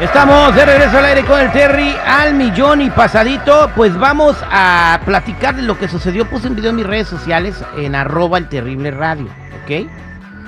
[0.00, 3.70] Estamos de regreso al aire con el Terry al millón y pasadito.
[3.74, 6.24] Pues vamos a platicar de lo que sucedió.
[6.28, 9.26] Puse un video en mis redes sociales en arroba el terrible radio.
[9.62, 9.88] ¿Ok?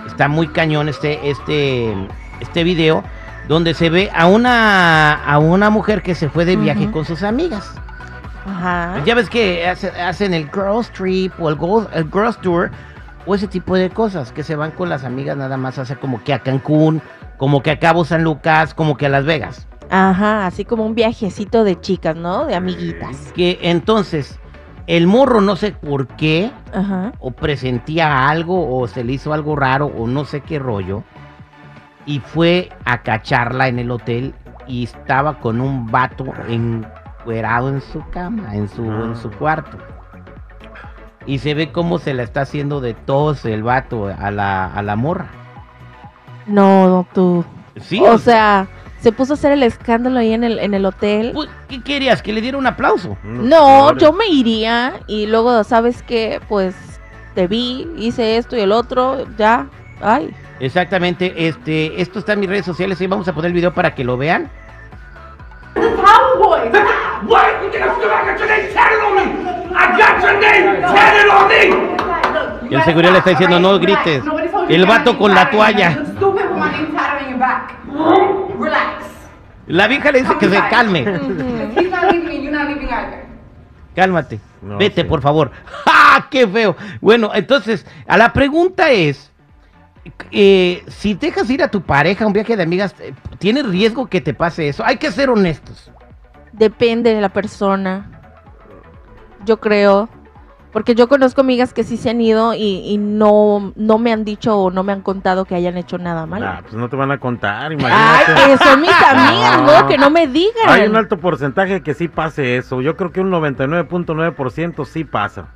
[0.07, 1.93] Está muy cañón este, este,
[2.41, 3.03] este video
[3.49, 7.23] donde se ve a una, a una mujer que se fue de viaje con sus
[7.23, 7.69] amigas.
[8.47, 9.03] Ajá.
[9.05, 12.71] Ya ves que hace- hacen el Girls Trip o el, Girls- el Girls Tour
[13.27, 16.23] o ese tipo de cosas que se van con las amigas nada más, hace como
[16.23, 17.03] que a Cancún,
[17.39, 19.67] como que a Cabo San Lucas, como que a Las Vegas.
[19.91, 22.47] Ajá, así como un viajecito de chicas, ¿no?
[22.47, 23.33] De amiguitas.
[23.35, 24.39] Que entonces
[24.87, 27.13] el morro no sé por qué Ajá.
[27.19, 31.03] o presentía algo o se le hizo algo raro o no sé qué rollo
[32.05, 34.35] y fue a cacharla en el hotel
[34.69, 36.27] y estaba con un vato
[37.27, 39.79] encuerado en su cama, en su, en su cuarto.
[41.27, 44.81] Y se ve cómo se la está haciendo de tos el vato a la, a
[44.83, 45.27] la morra.
[46.47, 47.45] No, no, tú.
[47.81, 48.69] Sí, O sea,
[49.01, 51.33] se puso a hacer el escándalo ahí en el, en el hotel.
[51.35, 52.23] pues, ¿qué querías?
[52.23, 53.19] ¿Que le diera un aplauso?
[53.25, 56.41] No, yo me iría y luego, ¿sabes qué?
[56.49, 56.77] Pues
[57.35, 59.67] te vi, hice esto y el otro, ya.
[60.01, 60.33] Ay.
[60.61, 63.97] Exactamente, este, esto está en mis redes sociales y vamos a poner el video para
[63.97, 64.49] que lo vean.
[72.69, 74.23] Y el seguridad le está diciendo, no grites.
[74.69, 76.03] El vato con la toalla.
[79.67, 81.05] La vieja le dice que se calme.
[83.95, 84.41] Cálmate.
[84.61, 85.09] No, Vete, sí.
[85.09, 85.51] por favor.
[85.87, 86.77] ¡Ah, qué feo!
[87.01, 89.33] Bueno, entonces, a la pregunta es,
[90.31, 94.07] eh, si dejas ir a tu pareja a un viaje de amigas, eh, ¿tiene riesgo
[94.07, 94.85] que te pase eso?
[94.85, 95.91] Hay que ser honestos.
[96.53, 98.11] Depende de la persona.
[99.45, 100.09] Yo creo.
[100.77, 104.27] Porque yo conozco amigas que sí se han ido y, y no, no me han
[104.27, 106.45] dicho o no me han contado que hayan hecho nada malo.
[106.45, 108.35] Nah, pues no te van a contar, Ay, imagínate.
[108.35, 109.89] que son mis amigas, ¿no?
[109.89, 110.69] Que no me digan.
[110.69, 112.83] Hay un alto porcentaje que sí pase eso.
[112.83, 115.47] Yo creo que un 99.9% sí pasa.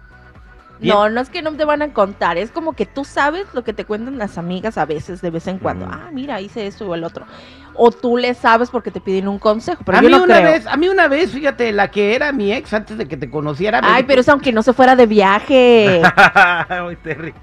[0.81, 3.65] No, no es que no te van a contar, es como que tú sabes lo
[3.65, 5.87] que te cuentan las amigas a veces, de vez en cuando.
[5.87, 5.91] Mm.
[5.93, 7.27] Ah, mira, hice esto o el otro.
[7.75, 10.37] O tú le sabes porque te piden un consejo, pero a yo mí no una
[10.39, 10.53] creo.
[10.53, 13.31] vez, a mí una vez, fíjate, la que era mi ex antes de que te
[13.31, 13.81] conociera.
[13.83, 16.03] Ay, pero es aunque no se fuera de viaje.
[16.69, 17.35] Ay, Terry.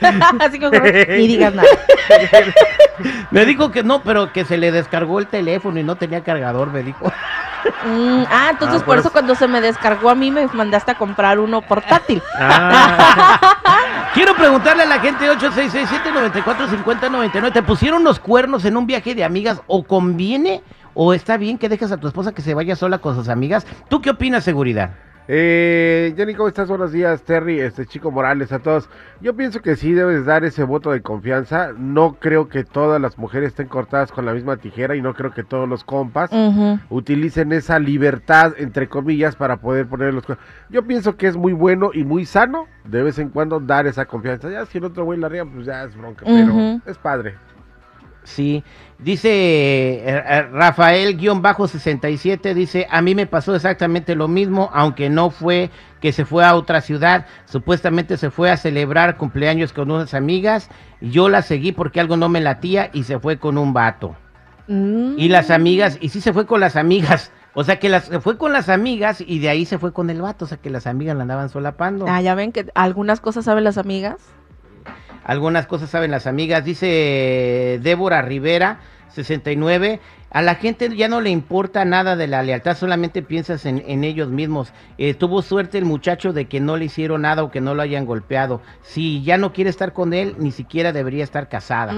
[0.40, 1.68] Así que mejor ni digas nada.
[3.30, 6.72] Me dijo que no, pero que se le descargó el teléfono y no tenía cargador,
[6.72, 7.12] me dijo.
[7.86, 10.90] Mm, ah, entonces Ah, por pero- eso cuando se me descargó a mí me mandaste
[10.92, 12.22] a comprar uno portátil.
[12.38, 13.38] Ah,
[14.14, 17.52] Quiero preguntarle a la gente 8667-945099.
[17.52, 20.62] ¿Te pusieron los cuernos en un viaje de amigas o conviene
[20.94, 23.66] o está bien que dejes a tu esposa que se vaya sola con sus amigas?
[23.88, 24.90] ¿Tú qué opinas, seguridad?
[25.26, 26.68] Eh, Jenny, ¿cómo estás?
[26.68, 28.90] Buenos días, Terry, este Chico Morales, a todos.
[29.22, 31.72] Yo pienso que sí debes dar ese voto de confianza.
[31.78, 35.32] No creo que todas las mujeres estén cortadas con la misma tijera y no creo
[35.32, 36.30] que todos los compas
[36.90, 40.24] utilicen esa libertad, entre comillas, para poder poner los.
[40.68, 44.04] Yo pienso que es muy bueno y muy sano de vez en cuando dar esa
[44.04, 44.50] confianza.
[44.50, 47.36] Ya si el otro güey la riega, pues ya es bronca, pero es padre.
[48.24, 48.64] Sí,
[48.98, 55.70] dice eh, eh, Rafael-67, dice, a mí me pasó exactamente lo mismo, aunque no fue
[56.00, 60.70] que se fue a otra ciudad, supuestamente se fue a celebrar cumpleaños con unas amigas,
[61.02, 64.16] yo la seguí porque algo no me latía y se fue con un vato.
[64.68, 65.18] Mm.
[65.18, 68.20] Y las amigas, y sí se fue con las amigas, o sea que las, se
[68.20, 70.70] fue con las amigas y de ahí se fue con el vato, o sea que
[70.70, 72.06] las amigas la andaban solapando.
[72.08, 74.16] Ah, ya ven que algunas cosas saben las amigas.
[75.24, 76.64] Algunas cosas saben las amigas.
[76.64, 80.00] Dice Débora Rivera, 69.
[80.30, 84.02] A la gente ya no le importa nada de la lealtad, solamente piensas en, en
[84.02, 84.72] ellos mismos.
[84.98, 87.82] Eh, tuvo suerte el muchacho de que no le hicieron nada o que no lo
[87.82, 88.60] hayan golpeado.
[88.82, 91.94] Si ya no quiere estar con él, ni siquiera debería estar casada.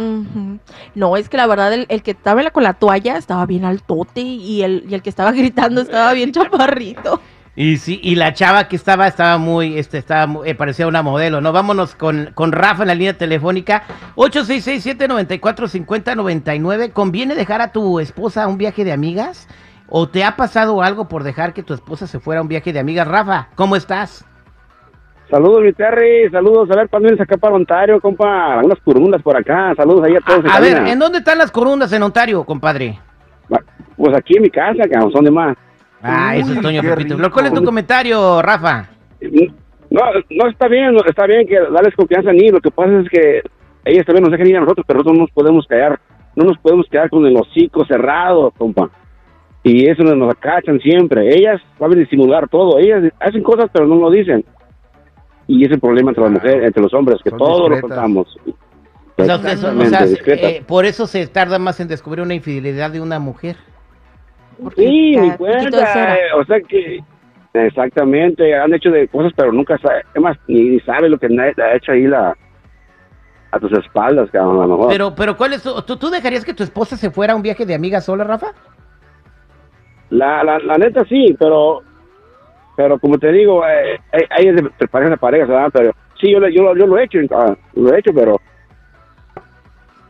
[0.95, 4.21] No, es que la verdad el, el que estaba con la toalla estaba bien altote
[4.21, 7.23] y el, y el que estaba gritando estaba bien chaparrito.
[7.59, 11.41] Y sí, y la chava que estaba, estaba muy, este, estaba, eh, parecía una modelo,
[11.41, 11.53] ¿no?
[11.53, 13.83] Vámonos con, con Rafa en la línea telefónica,
[14.17, 16.93] 866-794-5099.
[16.93, 19.49] ¿Conviene dejar a tu esposa a un viaje de amigas?
[19.89, 22.75] ¿O te ha pasado algo por dejar que tu esposa se fuera a un viaje
[22.75, 23.09] de amigas?
[23.09, 24.27] Rafa, ¿cómo estás?
[25.31, 26.29] Saludos, mi Terry.
[26.31, 26.71] Saludos.
[26.71, 28.61] A ver, ¿cuándo vienes acá para Ontario, compa?
[28.63, 29.73] Unas curundas por acá.
[29.75, 30.45] Saludos ahí a todos.
[30.45, 30.89] en A ver.
[30.89, 32.99] ¿en dónde están las corundas en Ontario, compadre?
[33.97, 35.11] Pues aquí en mi casa, cabrón.
[35.11, 35.57] Son de más.
[36.07, 37.17] Ah, eso es Toño Pepito.
[37.17, 37.31] rico.
[37.33, 38.89] ¿Cuál es tu comentario, Rafa?
[39.91, 40.01] No,
[40.31, 42.49] no está bien, está bien que darles confianza a mí.
[42.51, 43.43] Lo que pasa es que
[43.85, 46.01] ellas también nos dejan ir a nosotros, pero nosotros no nos podemos callar.
[46.35, 48.91] No nos podemos quedar con el hocico cerrado, compa.
[49.63, 51.35] Y eso nos, acachan siempre.
[51.35, 52.79] Ellas saben disimular todo.
[52.79, 54.45] Ellas hacen cosas, pero no lo dicen.
[55.49, 57.77] Y ese es el problema entre las mujeres, entre los hombres, que Son todo lo
[57.77, 57.99] discretas.
[57.99, 58.37] contamos.
[59.19, 60.51] O sea, discretas.
[60.51, 63.57] eh, por eso se tarda más en descubrir una infidelidad de una mujer.
[64.63, 66.15] Porque Sí, mi cuenta.
[66.17, 67.01] eh, o sea que
[67.55, 71.27] exactamente han hecho de cosas, pero nunca sabe, es más ni, ni sabe lo que
[71.27, 72.35] ha hecho ahí la
[73.53, 74.89] a tus espaldas, cabrón, a lo mejor.
[74.93, 77.43] Pero, pero ¿cuál es tu, tú, tú dejarías que tu esposa se fuera a un
[77.43, 78.49] viaje de amiga sola, Rafa?
[80.11, 81.83] La, la, la neta sí, pero
[82.77, 85.71] pero como te digo, eh, hay, hay de parejas a parejas, ¿verdad?
[85.73, 88.39] Pero sí, yo, le- yo, lo- yo lo he hecho, ah, lo he hecho, pero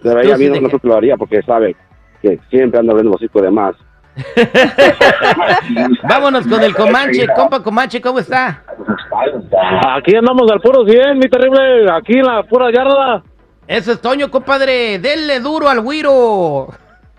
[0.03, 1.77] pero ella a mí sí no, lo haría porque sabe
[2.23, 3.77] que siempre anda abriendo los hijos de más.
[6.09, 8.63] Vámonos con el Comanche, compa Comanche, ¿cómo está?
[9.97, 13.23] Aquí andamos al puro 100, mi terrible, aquí en la pura yarda.
[13.67, 16.69] Eso es Toño, compadre, denle duro al güiro.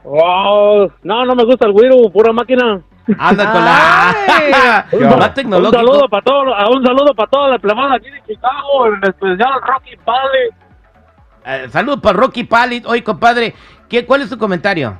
[0.04, 2.82] Oh, no, no me gusta el güiro, pura máquina.
[3.18, 4.16] Anda con la...
[4.52, 4.86] Más
[5.30, 5.78] Un tecnológico.
[5.78, 6.42] saludo para todo,
[6.72, 10.50] un saludo para toda la plebada aquí de Chicago, en especial Rocky Pally.
[11.46, 12.86] Eh, Saludos para Rocky Pallet.
[12.86, 13.54] Oye, compadre,
[13.88, 15.00] ¿qué, ¿cuál es tu comentario?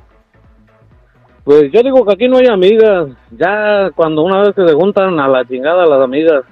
[1.48, 5.18] Pues yo digo que aquí no hay amigas, ya cuando una vez que se juntan
[5.18, 6.44] a la chingada las amigas.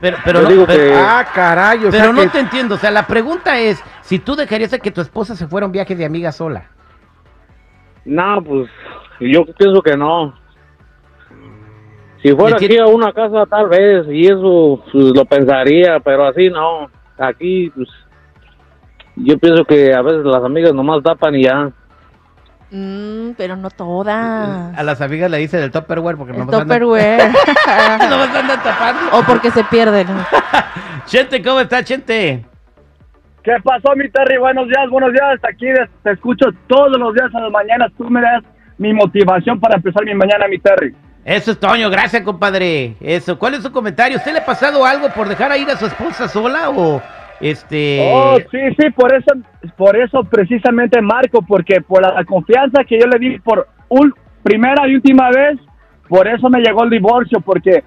[0.00, 2.28] Pero, pero Yo no, digo pero, que- Ah, caray, pero sea no que...
[2.28, 2.76] te entiendo.
[2.76, 5.72] O sea, la pregunta es, si tú dejarías que tu esposa se fuera a un
[5.72, 6.70] viaje de amiga sola.
[8.06, 8.70] No, pues
[9.20, 10.32] yo pienso que no.
[12.22, 16.24] Si fuera ¿Le aquí a una casa tal vez, y eso pues, lo pensaría, pero
[16.28, 16.90] así no.
[17.18, 17.90] Aquí, pues,
[19.16, 21.70] yo pienso que a veces las amigas nomás tapan y ya.
[22.74, 24.76] Mm, pero no todas.
[24.76, 27.20] A las amigas le dicen el Tupperware porque andan- Tupperware.
[27.68, 29.00] andan tapando.
[29.18, 30.06] o porque se pierden.
[31.06, 32.44] Chente, ¿cómo está, Chente?
[33.42, 34.38] ¿Qué pasó, mi Terry?
[34.38, 35.38] Buenos días, buenos días.
[35.46, 35.66] Aquí
[36.02, 37.90] te escucho todos los días a las mañanas.
[37.98, 38.42] Tú me das
[38.78, 40.94] mi motivación para empezar mi mañana, mi Terry.
[41.24, 42.96] Eso es Toño, gracias, compadre.
[43.00, 44.16] Eso, ¿cuál es su comentario?
[44.16, 47.02] ¿Usted le ha pasado algo por dejar a ir a su esposa sola o
[47.40, 48.10] este...
[48.12, 49.32] Oh, sí, sí, por eso,
[49.76, 54.86] por eso precisamente Marco, porque por la confianza que yo le di por un, primera
[54.88, 55.58] y última vez,
[56.08, 57.84] por eso me llegó el divorcio, porque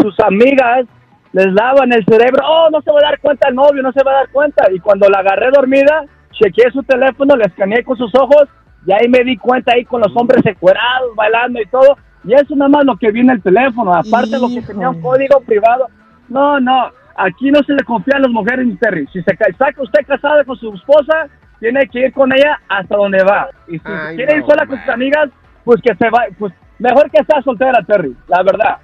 [0.00, 0.86] sus amigas
[1.32, 4.02] les daban el cerebro, oh, no se va a dar cuenta el novio, no se
[4.02, 4.64] va a dar cuenta.
[4.72, 8.48] Y cuando la agarré dormida, chequeé su teléfono, le escaneé con sus ojos,
[8.86, 11.96] y ahí me di cuenta ahí con los hombres encuerados, bailando y todo.
[12.24, 15.00] Y eso nada más lo que vi en el teléfono, aparte lo que tenía un
[15.00, 15.88] código privado.
[16.28, 19.06] No, no, aquí no se le confía a las mujeres, mi Terry.
[19.12, 21.26] Si se saca usted casada con su esposa,
[21.60, 23.48] tiene que ir con ella hasta donde va.
[23.66, 25.28] Y si Ay, quiere ir no, sola con sus amigas,
[25.64, 28.78] pues que se va, pues mejor que sea soltera, Terry, la verdad.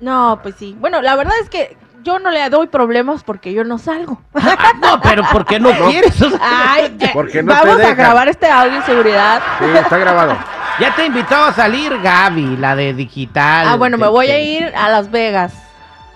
[0.00, 0.76] No, pues sí.
[0.78, 4.20] Bueno, la verdad es que yo no le doy problemas porque yo no salgo.
[4.34, 6.20] Ah, no, pero ¿por qué no, quieres?
[6.22, 9.42] O sea, Ay, eh, Porque no te vamos a grabar este audio en seguridad.
[9.58, 10.36] Sí, está grabado.
[10.78, 13.66] Ya te he invitado a salir, Gaby, la de digital.
[13.68, 15.65] Ah, bueno, me Este, voy a ir a Las Vegas.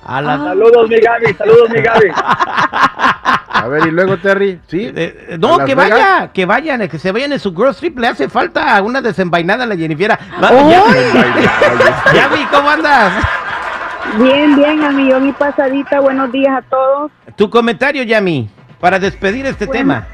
[0.04, 0.38] A la...
[0.38, 2.06] Saludos, mi Gaby, saludos, mi Gaby.
[2.14, 4.84] A ver, y luego Terry, ¿sí?
[4.86, 5.90] Eh, eh, ¿A no, que Vegas?
[5.90, 7.98] vaya, que vayan, que se vayan en su girls trip.
[7.98, 10.16] Le hace falta una desenvainada a la Jennifer.
[12.14, 13.12] Gaby, ¿cómo andas?
[14.18, 16.00] Bien, bien, a millón y pasadita.
[16.00, 17.12] Buenos días a todos.
[17.36, 18.48] Tu comentario, Yami,
[18.80, 19.78] para despedir este Bueno.
[19.80, 20.06] tema.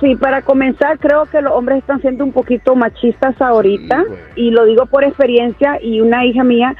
[0.00, 4.14] Sí, para comenzar, creo que los hombres están siendo un poquito machistas ahorita Sí,
[4.46, 6.74] y lo digo por experiencia y una hija mía,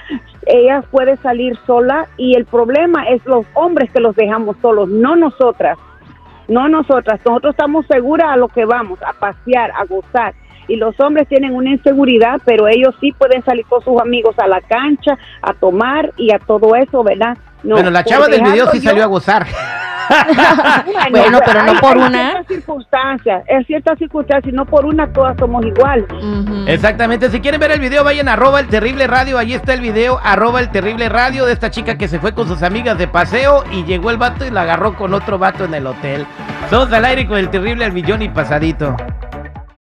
[0.46, 5.16] ella puede salir sola y el problema es los hombres que los dejamos solos, no
[5.16, 5.78] nosotras,
[6.48, 7.20] no nosotras.
[7.24, 10.34] Nosotros estamos seguras a lo que vamos, a pasear, a gozar.
[10.68, 14.46] Y los hombres tienen una inseguridad, pero ellos sí pueden salir con sus amigos a
[14.46, 17.36] la cancha, a tomar y a todo eso, ¿verdad?
[17.62, 19.46] No, bueno, la chava del video sí yo- salió a gozar.
[21.10, 22.10] Bueno, pero no hay- por hay una.
[22.32, 26.04] ciertas circunstancias, en ciertas circunstancias, y no por una todas somos iguales.
[26.12, 26.64] Ujú.
[26.66, 29.80] Exactamente, si quieren ver el video, vayan a arroba el terrible radio, ahí está el
[29.80, 33.08] video, arroba el terrible radio de esta chica que se fue con sus amigas de
[33.08, 36.26] paseo y llegó el vato y la agarró con otro vato en el hotel.
[36.68, 38.96] Somos al aire con el terrible al millón y pasadito.